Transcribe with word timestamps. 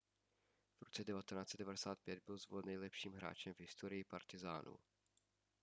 v 0.79 0.83
roce 0.83 1.03
1995 1.03 2.19
byl 2.25 2.37
zvolen 2.37 2.65
nejlepším 2.65 3.13
hráčem 3.13 3.53
v 3.53 3.59
historii 3.59 4.03
partizánů 4.03 4.75